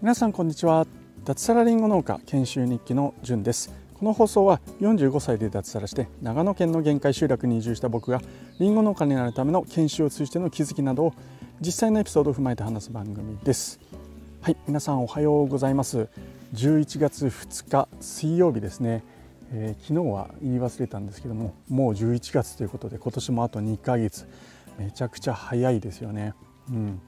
[0.00, 0.86] 皆さんこんにちは。
[1.24, 3.72] 脱サラリンゴ農家研修日記のじゅんです。
[3.94, 8.22] この放送は45歳で脱サラして長野県の限界集落に移住した僕が
[8.60, 11.14] リンゴ農家になるための研修を通じての気づきなどを
[11.60, 13.80] 実際のエピソードを踏まえて話す番組です。
[14.40, 16.08] はい皆さんおはようございます。
[16.54, 19.02] 11月2日水曜日ですね、
[19.50, 24.28] えー、昨日は言い忘れたんですけどももう11月ということで今年もあと2ヶ月。
[24.78, 26.34] めちゃくちゃ早いですよね
[26.70, 27.00] うん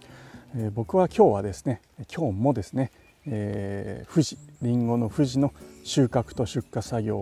[0.56, 1.80] えー、僕は今日はですね
[2.12, 2.90] 今日もですね、
[3.26, 5.52] えー、富士りんごの富士の
[5.84, 7.18] 収穫と出荷作業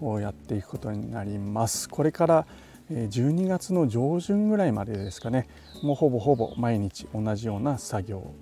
[0.00, 2.46] をやっていくことになりますこれから
[2.90, 5.46] 12月の上旬ぐらいまでですかね
[5.82, 8.34] もうほぼほぼ毎日同じような作業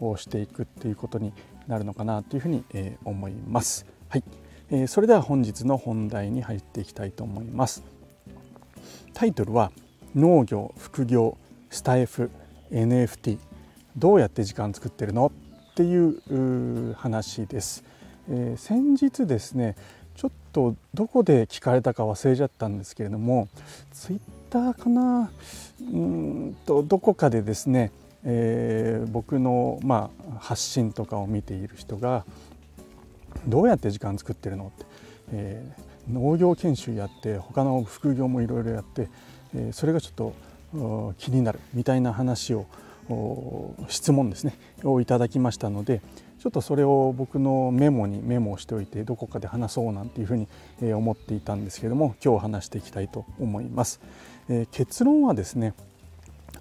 [0.00, 1.32] をしていくっていうことに
[1.66, 2.64] なるのかなというふうに
[3.04, 3.86] 思います。
[4.08, 7.84] はい、それでは本日の本題に入っていきたいと思います。
[9.14, 9.70] タイトルは
[10.16, 11.36] 農業副業
[11.68, 12.30] スタイフ
[12.72, 13.38] NFT
[13.98, 15.30] どうやって時間作ってるの
[15.72, 17.84] っていう話です、
[18.30, 19.76] えー、先日ですね
[20.16, 23.48] ちょっとどこで聞かれたか忘れちゃったんですけれども
[23.92, 25.30] ツイッターかな
[25.80, 27.92] うんとどこかでですね、
[28.24, 32.24] えー、僕の、まあ、発信とかを見ている人が
[33.46, 34.86] どうやって時間作ってるのって、
[35.32, 39.08] えー、農業研修やって他の副業もいろいろやって、
[39.54, 42.66] え、それがちょっと気になるみたいな話を
[43.88, 46.00] 質問ですねをいただきましたので
[46.40, 50.48] ちょっとそれを僕のメモにメモをしておいてどこかで話そうなんていうふうに
[50.92, 54.00] 思っていたんですけども今日話していきたいと思います。
[54.48, 55.74] え、結論はですね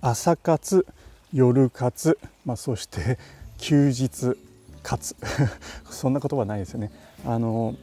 [0.02, 0.86] 朝活
[1.34, 3.20] 夜活、まあ、そして
[3.58, 4.38] 休日
[4.82, 5.16] 活
[5.90, 6.92] そんな言葉ないですよね。
[7.26, 7.76] あの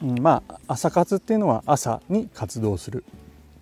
[0.00, 3.04] まあ朝活っていうのは朝に活動する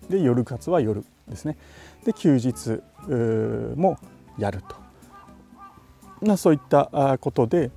[0.09, 1.57] で夜活は夜ですね。
[2.05, 2.81] で休日
[3.75, 3.97] も
[4.37, 4.75] やると、
[6.25, 7.71] ま、そういったことで、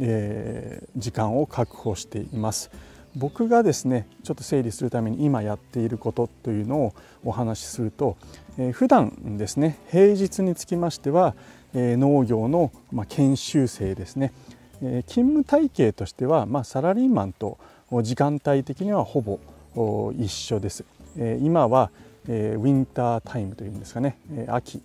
[0.00, 2.70] えー、時間を確保しています。
[3.16, 8.16] 僕がですねちょっと整理するために今やっていることというのをお話しすると、
[8.56, 11.34] えー、普段ですね平日につきましては、
[11.74, 14.32] えー、農業の、まあ、研修生ですね、
[14.80, 17.58] えー、勤務体系としては、まあ、サラリーマンと
[18.02, 19.40] 時間帯的にはほぼ
[20.16, 20.84] 一緒です、
[21.16, 21.90] え、今は、
[22.28, 24.82] え、ウィンタータイムというんですかね、えー、秋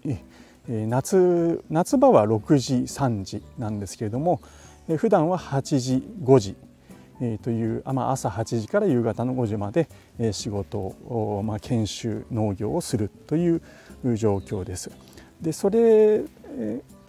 [0.67, 4.41] 夏夏場は6時3時なんですけれども
[4.97, 6.55] 普段は8時5時
[7.43, 9.87] という朝8時から夕方の5時まで
[10.31, 13.61] 仕事を、まあ、研修農業をするという
[14.15, 14.91] 状況です。
[15.41, 16.23] でそれ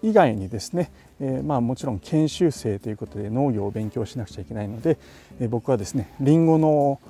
[0.02, 4.98] 以外にですね、えまあ、もちろん研修生ということで農業を勉強しなくちゃいけないので
[5.40, 7.00] え僕はですねりんごの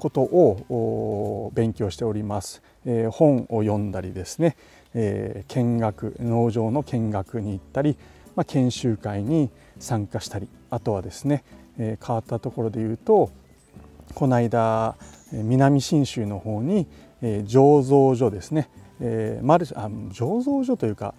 [0.00, 2.62] ことを勉強しております。
[3.10, 4.56] 本を読んだりですね
[4.94, 7.96] えー、見学農場の見学に行ったり、
[8.34, 11.44] まあ、研修会に参加したりあとはですね、
[11.78, 13.30] えー、変わったところで言うと
[14.14, 14.96] この間
[15.32, 16.88] 南信州の方に、
[17.22, 18.68] えー、醸造所ですね、
[19.00, 21.14] えー、マルあ醸造所というか、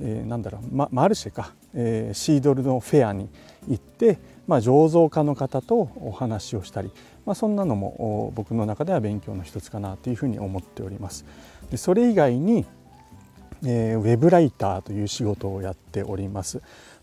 [0.00, 3.28] えー、なんだろう、ま、マルシェか、えー、シードルのフェアに
[3.66, 6.92] 行って、まあ、醸造家の方とお話をしたり、
[7.26, 11.24] まあ、そんなのも僕の中では勉強の一つかなというふうに思っております。
[11.70, 12.64] でそれ以外に
[13.64, 16.58] えー、ウェブライターという仕事をやっております、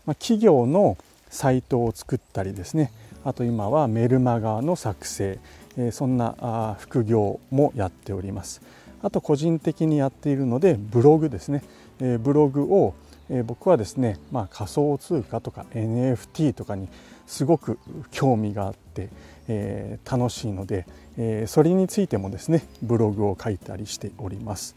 [0.06, 0.96] まあ、企業の
[1.28, 2.92] サイトを作ったりですね。
[3.24, 5.38] あと今はメルマガの作成、
[5.76, 8.60] えー、そんな副業もやっております。
[9.02, 11.64] あと個人的にやっているのでブログですね、
[12.00, 12.94] えー、ブログを、
[13.30, 16.88] えー、僕はですね、まあ、仮想通貨とか NFT とかに
[17.26, 17.78] すごく
[18.10, 19.08] 興味があって、
[19.48, 20.86] えー、楽しいので、
[21.16, 24.76] えー、それについてもですねブログを書いたりしております。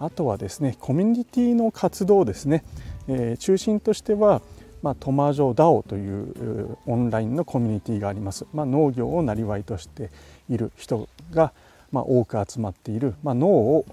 [0.00, 2.62] あとはですねコミュニティの活動ですね、
[3.08, 4.42] えー、中心としては、
[4.80, 10.10] まあ、トマジョ DAO というオンラインのコミュニティがあります、まあ、農業をなりとして
[10.48, 11.52] いる人が、
[11.90, 13.84] まあ、多く集まっている、まあ、農を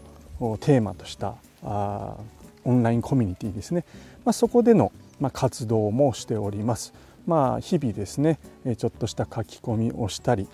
[0.59, 2.17] テーマとしたあ
[2.65, 3.85] オンラインコミュニティですね、
[4.25, 6.93] まあ、そこでの、ま、活動もしております。
[7.25, 8.37] まあ、日々ですね
[8.77, 10.47] ちょっとした書き込みをしたり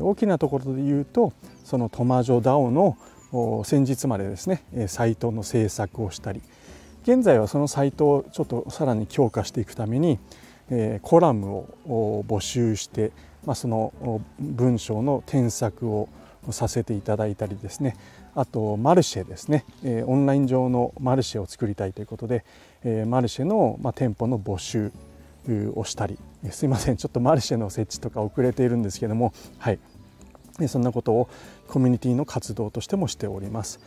[0.00, 1.34] 大きなところで言うと
[1.64, 2.96] そのトマジョ DAO の
[3.64, 6.40] 先日までですねサイトの制作をしたり
[7.02, 10.18] 現在はそのサイトをちょっとさらに強化していくために
[11.02, 13.12] コラムを募集して、
[13.44, 16.08] ま、その文章の添削を
[16.50, 17.96] させていただいたりですね
[18.34, 19.64] あとマルシェですね。
[19.84, 22.44] えオンライン上のマルシェを作りたいということで
[22.82, 24.92] えマルシェのま店舗の募集
[25.74, 26.18] をしたり。
[26.50, 26.96] すいません。
[26.96, 29.32] ちょっとマルシェの設置とか遅れているんですけども。
[29.58, 29.78] はい。
[30.68, 31.28] そんなことを
[31.68, 33.80] コミュニティの活動としてもしております。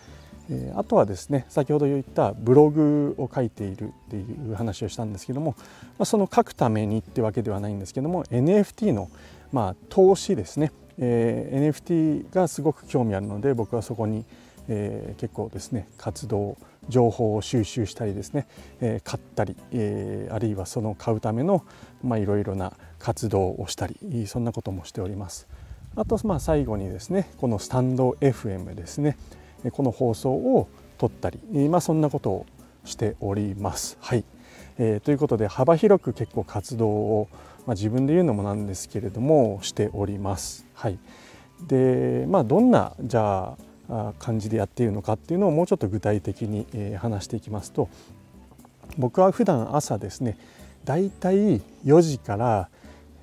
[0.49, 5.55] えあとはですね先ほど言ったブログを書いているっていう話をしたんですけども、
[5.97, 9.09] ま、その書くためにってわけではないんですけども NFT の
[9.51, 14.25] まあ投資ですね、えー、NFT がすごく興味あるので僕はそこに、
[14.67, 16.57] えー、結構ですね活動
[16.89, 18.47] 情報を収集したりですね、
[18.81, 21.63] えー、買ったり、えー、あるいはその買うための
[22.03, 25.47] いろいろな活動をしたりそんなこともしております。
[25.95, 29.17] あとまあ最後にですねこのスタンド FM ですね
[29.71, 30.67] この放送を
[30.97, 31.39] 撮ったり、
[31.69, 32.45] まあ、そんなことを
[32.85, 33.97] しております。
[33.99, 34.23] はい、
[34.77, 37.27] えー、ということで幅広く結構活動を、
[37.67, 40.65] まあ、自分で言うのもなんですけれどもしております。
[40.73, 40.97] はい、
[41.67, 43.55] でまあどんなじゃ
[43.89, 46.65] あ感じでやっているのかっていうのをもうちょっと具体的に、
[46.97, 47.89] 話していきますと
[48.97, 50.37] 僕は普段朝ですね
[50.83, 52.69] だいたい4時から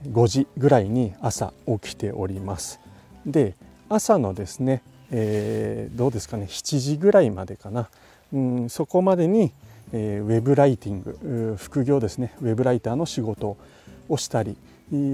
[0.07, 2.79] 5時ぐらいに朝起きております。
[3.27, 3.57] で
[3.89, 4.83] 朝のですね
[5.17, 7.89] えー、どうですかね7時ぐらいまでかな、
[8.33, 9.53] うん、そこまでに、
[9.93, 13.57] えー、ウェブライティング副業ですねウェブライターの仕事
[14.09, 14.57] をしたり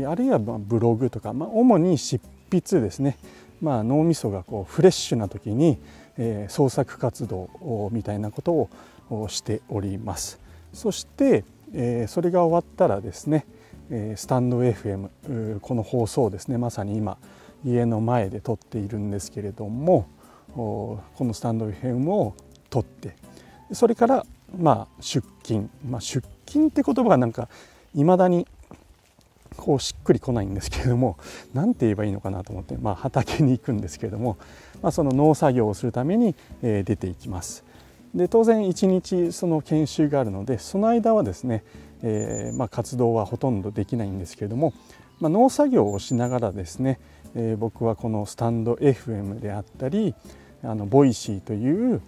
[0.07, 2.21] あるいはブログとか、まあ、主に執
[2.51, 3.17] 筆ですね、
[3.63, 5.79] まあ、脳みそがこうフレッシュな時に、
[6.19, 8.69] えー、創作活動みたいなこと
[9.11, 10.41] をしております。
[10.73, 13.47] そして、えー、それが終わったらですね
[14.17, 17.19] スタンド FM この放送ですねまさに今
[17.65, 20.07] 家の前で撮っているんですけれども
[20.55, 22.35] このスタンド FM を
[22.71, 23.17] 撮って
[23.73, 24.27] それから
[24.57, 27.49] まあ出勤、まあ、出勤って言葉がなんか
[27.95, 28.47] いまだに
[29.61, 31.19] こうしっくりこないんですけれども
[31.53, 34.39] 何て言えばいいのかなと思って、まあ、畑に行くんですけれども、
[34.83, 37.65] まあ、その農作業をするために、え出ていきます。
[38.15, 41.63] で当然1日その研修があるのでその間はですね、
[42.03, 44.73] えー、まあ、活動はほとんどできないんですけれども、
[45.21, 46.99] まあ、農作業をしながらですね、
[47.35, 50.15] えー、僕はこのスタンド FM であったり
[50.65, 52.03] あの Voicy という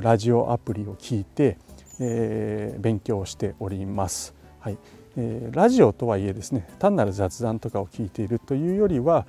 [0.00, 1.56] ラジオアプリを聞いて、
[2.00, 4.34] えー、勉強しております。
[4.60, 4.78] はい
[5.16, 9.26] えー、ラジオとはいえですね単なる雑談とかを聞いているというよりは、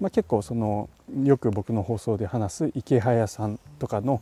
[0.00, 0.88] まあ、結構その
[1.22, 4.20] よく僕の放送で話す池早さんとかの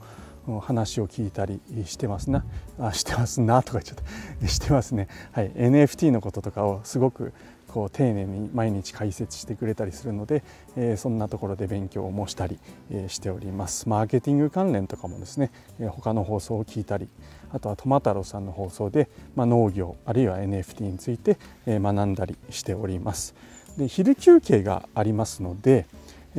[0.61, 2.45] 話を聞いたりしてますな。
[2.81, 4.05] あしてますなとか言っちゃっ
[4.41, 4.49] た。
[4.49, 7.33] してますね、はい、NFT のこととかをすごく
[7.73, 10.45] こう丁寧に毎日解説してくれたりするので、
[10.77, 12.59] えー、そんなところで勉強もしたり、
[12.91, 13.89] えー、しております。
[13.89, 17.09] マーケティング関連とかもですね、えー、他の放送を聞いたり
[17.51, 23.35] あとはトマ太郎さんの放送で、まあ、農業あるいは NFT について、えー、学んだりしております。
[23.79, 25.87] で昼休憩がありますので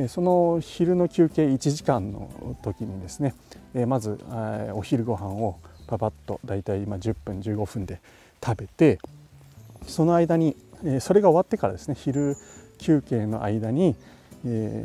[0.08, 3.34] その昼の休憩1時間の時にですね
[3.86, 4.18] まず
[4.72, 8.00] お昼ご飯をパパッと大体今10分15分で
[8.44, 8.98] 食べて
[9.86, 10.56] その間に
[11.00, 12.36] それが終わってからですね昼
[12.78, 13.96] 休憩の間に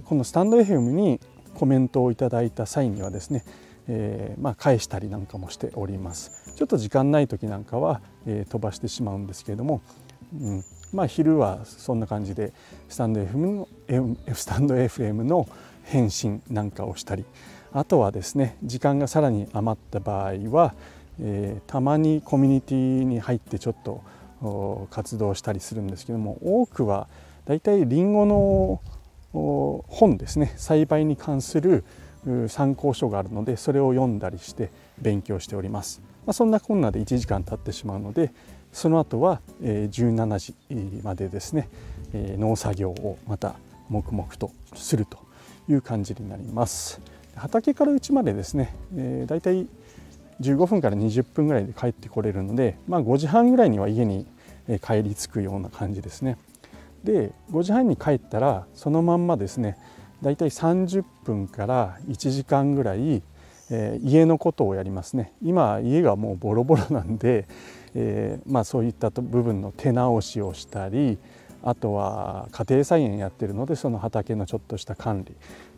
[0.06, 1.20] このスタンド FM に
[1.56, 3.44] コメントをいただいた際にはですね、
[3.90, 6.54] え、まあ、返したりなんかもしております。
[6.56, 9.82] ちょっと時間ない時なんかは、え、飛ばしてしまうんですけれども、
[10.40, 10.64] うん、
[10.94, 12.54] まあ昼はそんな感じで
[12.88, 13.68] スタンド FM の
[14.34, 15.48] スタンド FM の
[15.84, 17.26] 返信なんかをしたり
[17.72, 20.74] あとはですね時間がさらに余った場合は、
[21.20, 24.04] えー、たまにコミュニティに入ってちょっと
[24.90, 27.08] 活動したりするんですけども多くは
[27.46, 28.82] だいたいりんごの
[29.88, 31.84] 本ですね栽培に関する
[32.48, 34.70] 参考書があるのでそれを読んだりして
[35.02, 38.32] 勉強しております、まあ、そんなこんなで1時間経ってしまうので
[38.72, 41.70] その後は17時までですね
[42.14, 43.56] 農作業をまた
[43.90, 45.18] 黙々とすると
[45.68, 47.02] いう感じになります。
[47.36, 48.76] 畑から家までですね
[49.28, 49.68] だいたい
[50.42, 54.26] 15分から20分ぐらいで帰ってこれるので、まあ、5時半ぐらいには家に
[54.82, 56.38] 帰り着くような感じですね。
[57.04, 59.78] で5時半に帰ったらそのまんまですね
[60.22, 63.24] だいたい30分から1時間ぐらい、
[63.70, 67.48] えー、家のことをやりますね今家がもうボロボロなんで、
[67.96, 71.18] えー、まあ、そういった部分の手直しをしたり
[71.64, 75.36] あとは家庭菜園やってるのでその畑のちょっとした管理、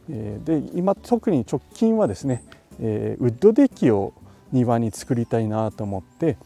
[0.10, 2.44] えー、で今特に直近はですね、
[2.80, 4.13] えウッドデッキを
[4.51, 6.38] 庭に作りたいなと思って、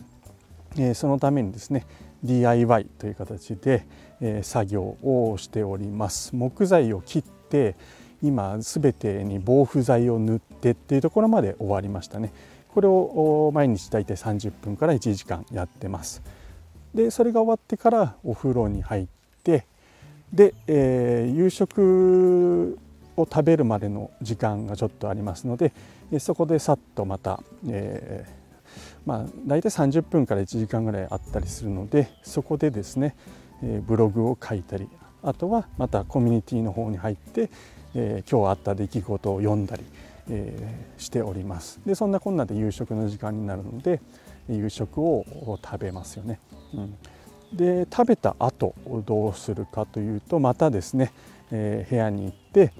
[0.77, 1.85] えそのためにですね
[2.23, 3.85] DIY という形で、
[4.21, 6.35] え作業をしております。
[6.35, 7.75] 木材を切って
[8.21, 12.31] 今すべてに防腐剤を塗ってっていうところまで終わりましたね。
[12.73, 16.21] これを毎日だいたい30分から1時間やってます。
[16.93, 19.07] でそれが終わってからお風呂に入っ
[19.43, 19.65] て
[20.33, 22.77] で、えー、夕食
[23.17, 25.73] を食べるまでの時間がちょっとありますので
[26.19, 33.15] そこでさっとまた、えー、まあ、大体30分から1時間ぐらいあったりするのでそこでですね、
[33.63, 34.87] えブログを書いたり
[35.23, 37.49] あとはまたコミュニティの方に入って、
[37.95, 39.83] えー、今日あった出来事を読んだり、
[40.29, 41.79] えー、しております。
[41.85, 44.01] でそんなこんなで夕食の時間になるので
[44.49, 45.25] 夕食を
[45.63, 46.39] 食べますよね、
[46.73, 51.11] うん、で食べた後どうするかというとまたですね、
[51.51, 52.71] えー、部屋に行って、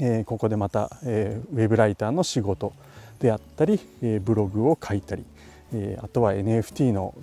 [0.00, 2.72] え、ここでまた、え、ウェブライターの仕事
[3.20, 5.24] であったり、えブログを書いたり、
[5.72, 7.14] えあとは NFT の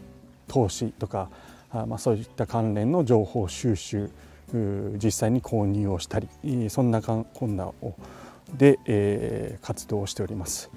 [0.47, 1.29] 投資とか
[1.71, 4.09] あ、まあ、そういった関連の情報収集
[5.03, 6.29] 実際に購入をしたり
[6.69, 7.95] そんなこんなを
[8.53, 10.69] で、え、活動をしております。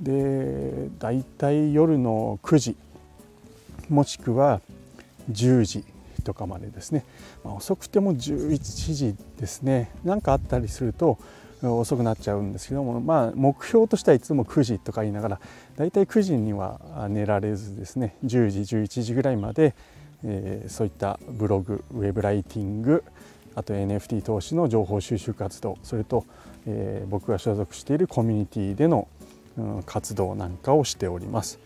[0.00, 2.76] でだいたい夜の9時
[3.88, 4.60] もしくは
[5.30, 5.84] 10時
[6.26, 7.04] とかまでですね、
[7.44, 9.92] まあ、遅くても11時ですね。
[10.04, 11.18] 何かあったりすると
[11.62, 15.40] 遅くなっちゃうんですけども、まあ、目標としてはいつも9時とか言いながら
[15.76, 18.16] だいたい9時には寝られずですね。
[18.24, 19.76] 10時11時ぐらいまで、
[20.24, 23.04] えー、そういったブログウェブライティング
[23.54, 26.26] あと NFT 投資の情報収集活動それと、
[26.66, 29.06] えー、僕が所属しているコミュニティでの、
[29.56, 31.60] うん、活動なんかをしております。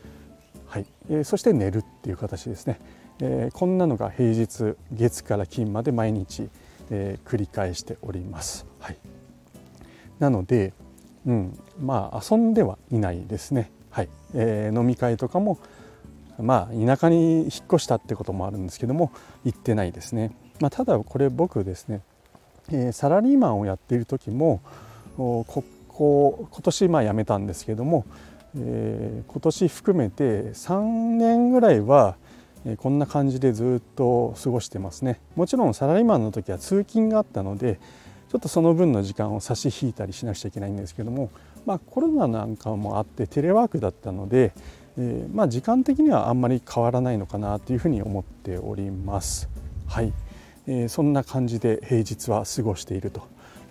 [0.68, 0.86] はい。
[1.10, 2.78] えー、そして寝るっていう形ですね、
[3.22, 6.48] えー、こんなのが平日月から金まで毎日、
[6.90, 8.66] えー、繰り返しております。
[8.78, 8.98] はい、
[10.18, 10.72] なので、
[11.26, 13.70] うん、まあ遊んではいないですね。
[13.90, 15.58] はいえー、飲み会とかも
[16.38, 19.12] まあ田舎に引っ越したってこともあるんですけども
[19.44, 20.32] 行ってないですね。
[20.60, 22.02] まあ、ただこれ僕ですね、
[22.70, 24.60] え、サラリーマンをやっている時も
[25.16, 25.44] こ
[25.88, 28.06] こ今年まあ辞めたんですけども、
[28.56, 30.80] えー、今年含めて3
[31.16, 32.16] 年ぐらいは
[32.78, 37.80] こんな感じでずっと過ごしてますねもちろんサラリーマンの時は通勤があったので
[38.30, 41.30] ちょっとその分の時間を差し引いたりしなくちゃいけないんですけども、
[41.66, 44.52] まあ、コロナなんかもあってテレワークだったので、
[44.96, 49.48] えー、まあ時間的にはあんまり変わらないのかなというふうに思っております。
[49.88, 50.12] はい、
[50.68, 53.22] えー、そんな感じで平日は過ごしていると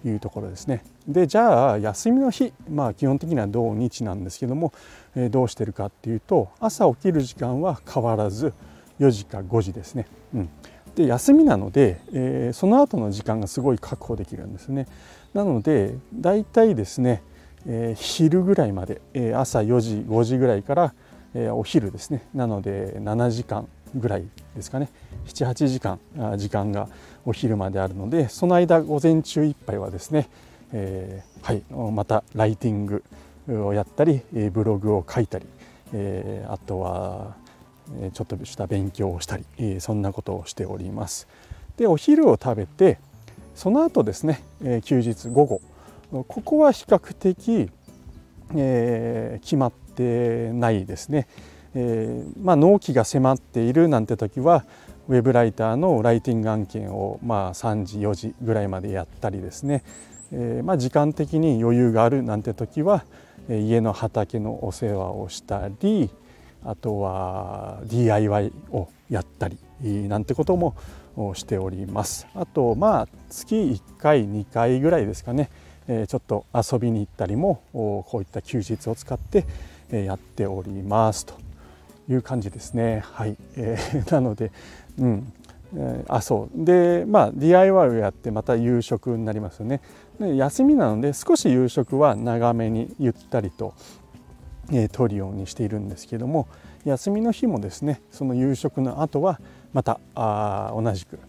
[0.06, 0.84] いうところですね。
[1.08, 4.74] でじゃあ休みの日まあ基本的には土日なんですけども、
[5.16, 8.54] えー、どうしてるかっていうと朝起きる時間は変わらず
[9.00, 10.06] 4時か5時ですね。
[10.34, 10.50] うん、
[10.96, 14.88] で休みなので、えー、その後の時間がすごい確保できるんですね。
[15.34, 17.22] なのでだいたいですね、
[17.68, 20.94] えー、昼ぐらいまで、えー、朝4時5時ぐらいから、
[21.34, 24.26] えー、お昼ですねなので7時間ぐらい
[24.56, 24.90] ですかね
[25.28, 26.00] 78時間
[26.38, 26.88] 時間が
[27.26, 30.30] お昼まであるのでその間午前中いっぱいはですね、
[30.74, 33.04] えー、はいまたライティング
[33.48, 35.46] をやったりブログを書いたり、
[35.94, 37.36] えー、あとは
[38.14, 41.28] ちょっとした勉強をしたりそんなことをしております。
[41.78, 43.00] でお昼を食べて
[43.56, 44.44] その後ですね
[44.84, 45.62] 休日午後
[46.12, 47.70] ここは比較的、
[48.56, 51.28] えー、決まってないですね。
[51.76, 54.66] えー、まあ、納期が迫っているなんて時は
[55.08, 59.84] ウェブライターのライティング案件をまあ3時4時ぐらいまでやったりですね、
[60.32, 63.06] えー、まあ、時間的に余裕があるなんて時は
[63.50, 66.10] 家の畑のお世話をしたり
[66.64, 70.76] あとは DIY をやったりなんてことも
[71.36, 72.28] しております。
[72.36, 75.50] あとまあ月1回2回ぐらいですかね。
[76.08, 79.46] ちょっと遊びに行ったりもこういった休日を使って
[79.92, 81.26] やっております。
[81.26, 81.34] と
[82.10, 83.04] いう感じですね。
[83.14, 84.52] はい、えー、 なので、
[85.00, 85.34] うん、
[86.08, 86.66] あそう。
[86.66, 89.82] でまあ DIY をやってまた夕食になりますよね。
[90.20, 93.74] で休みなので少し夕食は長めにゆったりと、
[94.72, 96.48] え、取るようにしているんですけども
[96.86, 99.40] 休みの日もですねその夕食の後は
[99.74, 101.20] またあ同じく、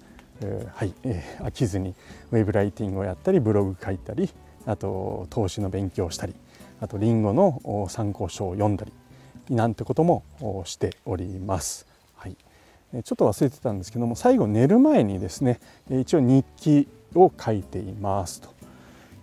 [0.43, 1.95] えー、はい、えー、飽きずに
[2.33, 4.31] ウェブライティングをやったりブログ書いたり
[4.67, 6.35] あと投資の勉強をしたり
[6.81, 8.93] あとリンゴの参考書を読んだり
[9.55, 10.23] なんてことも
[10.65, 11.87] しております。
[12.15, 12.37] はい、
[13.03, 15.59] ちょっと忘れてたんですけども最後寝る前にですね
[15.91, 18.49] 一応日記を書いていますと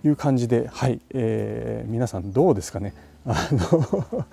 [0.04, 2.94] いう感じではい、えー、皆さんどうですかね？
[3.28, 4.26] あの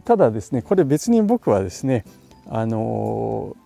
[0.04, 2.04] ただですねこれ別に僕はですね
[2.48, 3.56] あの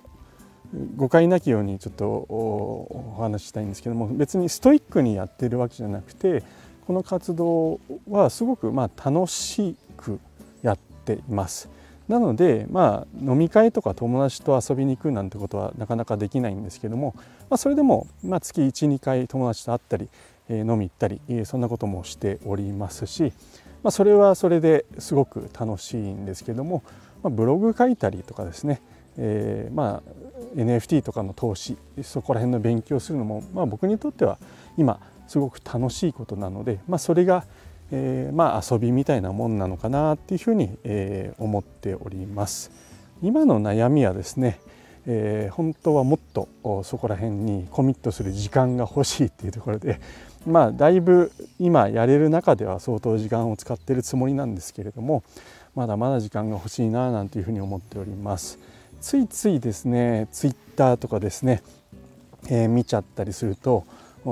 [0.97, 6.43] 誤解なきようにちょっとお話ししたいんですけども別にストイックにやってるわけじゃなくて
[6.87, 10.21] この活動はすごくまあ楽しく
[10.63, 11.69] やっています。
[12.07, 17.15] なのでまあ飲み会とか友達と遊びに行くなんてことはなかなかできないんですけども、
[17.51, 20.09] まあ、それでも、まあ、月12回友達と会ったり、
[20.49, 23.35] え、飲み行ったり、え、そんなこともしておりますし、
[23.83, 26.83] まあ、それはそれですごく楽しいんですけども、
[27.23, 28.81] まあ、ブログ書いたりとかですね、
[29.17, 30.11] えー、まあ
[30.57, 34.39] NFT とかの投資そこら辺の勉強するのも、まあ、僕にとっては
[34.77, 37.45] 今すごく楽しいことなので、まあ、それが
[37.91, 42.71] えー、まあ遊びみたいなもんなのかなっていうふうに、えー、思っております。
[43.23, 44.61] 今の悩みはですね、
[45.07, 46.49] えー、本当はもっと
[46.85, 50.01] そこら辺にコミットする時間が欲しいっていうところで、
[50.49, 55.23] まあだいぶ今やれる中では相当時間を使ってるつもりなんですけれども
[55.75, 58.59] まだまだ時間が欲しいななんていうふうに思っております。
[59.01, 61.63] ついついですねツイッターとかですね、
[62.51, 63.85] えー、見ちゃったりすると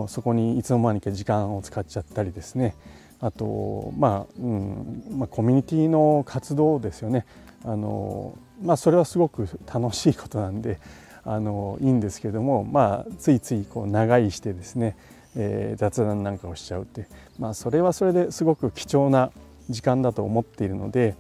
[0.09, 2.75] そこにいつの間にか時間を使っちゃったりですね。
[3.21, 7.25] あとまあ、うんまあ、コミュニティの活動ですよね。
[7.65, 10.79] あの、まあ、それはすごく楽しいことなんで
[11.25, 14.97] あのいいんですけども、まあ、ついついこう長居してですね、
[15.37, 17.07] えー、雑談なんかをしちゃうって、
[17.39, 19.31] まあ、それはそれですごく貴重な
[19.69, 21.15] 時間だと思っているので、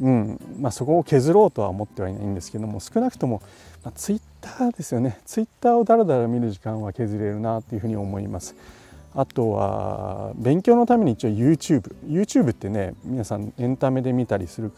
[0.00, 0.40] うん。
[0.58, 3.42] まあ、そこを削ろうとは思ってはいないんですけども少なくとも、
[3.82, 5.18] まあ、ツイッターですよね。
[5.24, 8.54] ツイッターをだらだら見る時間は削れるなというふうに思います。
[9.14, 14.72] あとは勉強のために一応 YouTube YouTube ってね皆さんエンタメで見たりする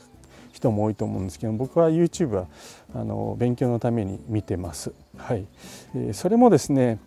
[0.53, 2.47] 人も多いと思うんですけど僕は YouTube は
[2.95, 4.93] あの勉強のために見てます。
[5.17, 5.45] はい、
[5.97, 7.01] えー、それもですね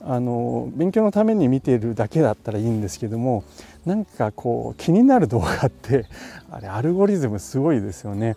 [0.00, 3.44] あの勉強のために見ているだけだったらいいんですけども
[3.84, 6.06] なんかこう気になる動画って
[6.50, 8.36] あれアルゴリズムすごいですよね。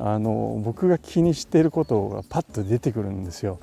[0.00, 3.58] あの僕が気にしてることがパッと出てくるんですよ。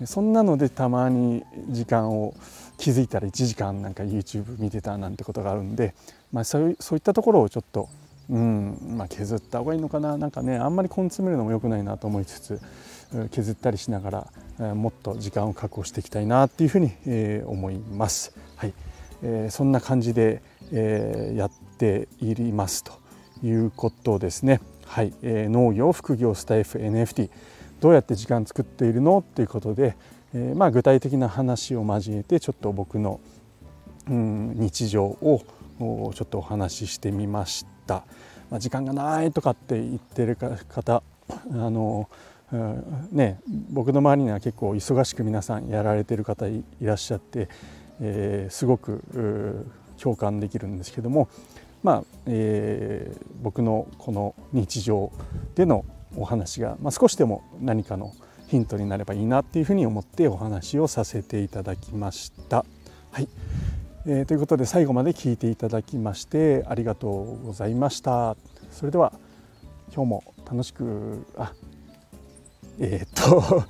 [0.00, 2.34] でそんなのでたまに時間を
[2.78, 5.94] 気づいたら1時間なんか YouTube 見てたなんてことがあるんで、
[6.32, 7.88] まあ、そうそういったところをちょっと、
[8.30, 12.60] うんまあ、削った方がいいのかななんかねあんまり根詰めるのも良くないなと思いつつ
[13.30, 16.92] 削ったりしながらもっと時間を確保していきたいなっていうふうに、
[17.46, 18.34] 思います。
[18.56, 18.74] はい、
[19.50, 20.42] そんな感じで、
[20.72, 22.92] やっていますと
[23.42, 24.60] いうことですね。
[24.86, 27.30] はい、農業副業スタイフ NFT
[27.80, 29.96] どうやって時間作っているのっていうことで、
[30.54, 33.20] まあ、具体的な話を交えてちょっと僕の、
[34.08, 35.42] うん、日常を
[35.78, 38.04] ちょっとお話ししてみました。
[38.50, 42.08] まあ、時間がないとかって言ってる方あの、
[42.54, 47.48] うん、ね、僕の周りには結構忙しく皆さんやられてる方いらっしゃって、
[48.00, 49.66] えー、すごく
[50.00, 51.28] 共感できるんですけども、
[51.82, 55.10] まあえー、僕のこの日常
[55.56, 55.84] での
[56.16, 58.12] お話が、まあ、少しでも何かの
[58.46, 62.64] ヒントになればいいなっていうふうに思ってお話をさせていただきました。
[63.10, 63.28] はい、
[64.06, 68.36] えー、ということで最後まで聞いていただきましてありがとうございました。
[68.70, 69.12] それでは
[69.92, 71.52] 今日も楽しくあ
[72.80, 73.64] えー、っ と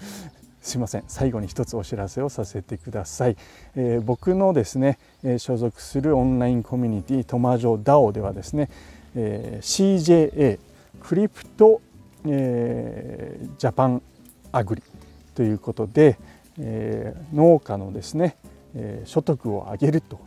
[0.60, 3.36] すいません最後に一つお知らせをさせてください、
[3.76, 8.70] えー、僕のですね、えー、所属するオンラインコミュニティトマジョ DAO ではですね、
[9.14, 10.58] えー、CJA
[11.00, 11.80] クリプト
[12.26, 14.02] えー、ジャパン
[14.52, 14.82] アグリ
[15.34, 16.18] ということで、
[16.58, 18.36] えー、農家のですね、
[18.74, 20.20] えー、所得を上げると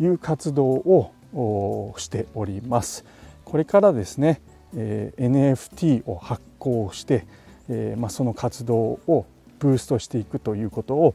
[0.00, 3.04] いう活動をしております。
[3.44, 4.40] これからですね、
[4.74, 7.26] えー、NFT を発行して、
[7.68, 9.26] えーまあ、その活動を
[9.58, 11.14] ブーストしていくということを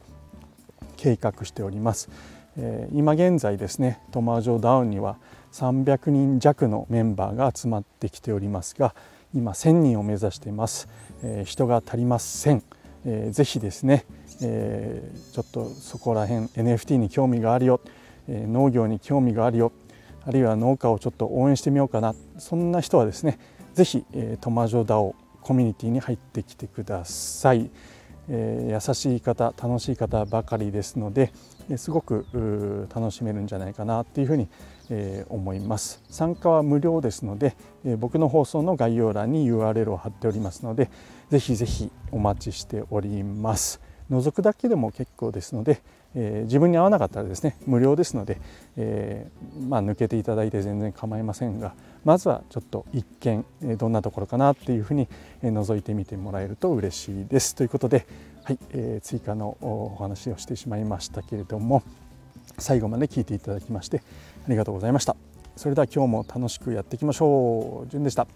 [0.96, 2.08] 計画しております。
[2.56, 5.16] えー、今現在ですねトマジョダウンには
[5.52, 8.94] 300人弱のメンバーが集まってきておりますが、
[9.34, 10.88] 今1000人を目指しています、
[11.22, 12.62] えー、人が足りません、
[13.04, 14.06] えー、ぜひですね、
[14.42, 17.80] えー、ちょっとそこら辺 NFT に興味があるよ、
[18.28, 19.72] えー、農業に興味があるよ。
[20.24, 22.14] あるいは農家をちょっと応援してみようかな。
[22.38, 23.38] そんな人はですね
[23.74, 25.14] ぜひ、えー、トマジョダオ
[25.48, 27.70] コミュニティに入ってきてください、
[28.28, 31.32] え、優しい方楽しい方ばかりですので
[31.78, 34.46] すごく楽しめるんじゃないかなっていうふうに
[34.90, 36.02] え、思います。
[36.10, 37.56] 参加は無料ですので、
[37.86, 40.90] え、僕の放送の概要欄に URL を貼っておりますので
[41.30, 43.80] ぜひぜひお待ちしております。
[44.10, 45.80] 覗くだけでも結構ですので、
[46.14, 48.40] えー、自分に合わなかったらですね無料ですので、
[48.76, 49.28] え
[49.68, 53.44] まあ、抜けていただいて全然構いませんがまずはちょっと一見
[53.76, 55.08] どんなところかなっていうふうに
[55.42, 57.54] 覗いてみてもらえると嬉しいです。
[57.54, 58.06] ということで、
[58.44, 61.82] はいえ追加のお話をしてしまいましたけれども
[62.58, 64.02] 最後まで聞いていただきまして
[64.46, 65.16] ありがとうございました。
[65.56, 67.90] それでは今日も楽しくやっていきましょう。
[67.90, 68.26] じゅんでした。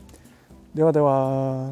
[0.75, 1.71] ではでは。